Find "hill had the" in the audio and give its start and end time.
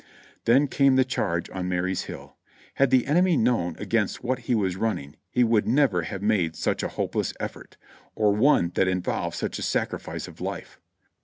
2.05-3.05